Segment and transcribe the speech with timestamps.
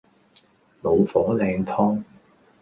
[0.81, 2.03] 老火靚湯